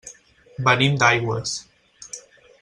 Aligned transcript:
Venim 0.69 0.97
d'Aigües. 1.03 1.55